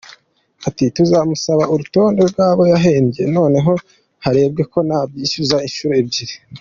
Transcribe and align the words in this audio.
Ati 0.67 0.83
“Tuzamusaba 0.95 1.63
urutonde 1.73 2.21
rw’abo 2.31 2.63
yahembye 2.73 3.21
noneho 3.35 3.73
harebwe 4.23 4.61
ko 4.71 4.77
ntabishyuza 4.87 5.55
inshuro 5.67 5.93
ebyiri”. 6.01 6.35